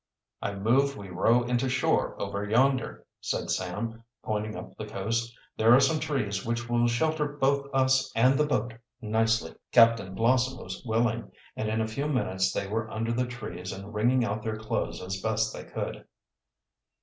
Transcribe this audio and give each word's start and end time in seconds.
"I 0.41 0.55
move 0.55 0.97
we 0.97 1.09
row 1.09 1.43
into 1.43 1.69
shore 1.69 2.19
over 2.19 2.43
yonder," 2.43 3.05
said 3.19 3.51
Sam, 3.51 4.03
pointing 4.23 4.55
up 4.55 4.75
the 4.75 4.87
coast. 4.87 5.31
"There 5.57 5.75
are 5.75 5.79
some 5.79 5.99
trees 5.99 6.43
which 6.43 6.67
will 6.67 6.87
shelter 6.87 7.27
both 7.27 7.67
us 7.71 8.11
and 8.15 8.33
the 8.35 8.47
boat 8.47 8.73
nicely." 8.99 9.53
Captain 9.71 10.15
Blossom 10.15 10.57
was 10.57 10.81
willing, 10.87 11.31
and 11.55 11.69
in 11.69 11.81
a 11.81 11.87
few 11.87 12.07
minutes 12.07 12.51
they 12.51 12.67
were 12.67 12.89
under 12.89 13.11
the 13.11 13.27
trees 13.27 13.71
and 13.71 13.93
wringing 13.93 14.25
out 14.25 14.41
their 14.41 14.57
clothes 14.57 15.03
as 15.03 15.21
best 15.21 15.53
they 15.53 15.65
could. 15.65 16.03